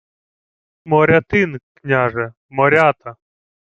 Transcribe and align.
—Морятин, 0.89 1.59
княже, 1.75 2.33
Морята. 2.49 3.15